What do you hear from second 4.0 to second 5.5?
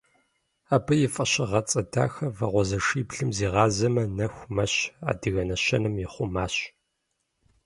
нэху мэщ» адыгэ